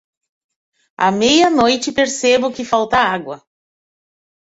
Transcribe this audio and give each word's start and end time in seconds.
À 0.97 1.11
meia-noite 1.11 1.91
percebo 1.91 2.51
que 2.55 2.65
falta 2.65 2.97
água. 2.97 3.37